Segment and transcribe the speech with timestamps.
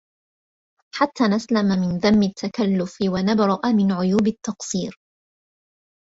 [0.99, 4.97] حَتَّى نَسْلَمَ مِنْ ذَمِّ التَّكَلُّفِ وَنَبْرَأَ مِنْ عُيُوبِ التَّقْصِيرِ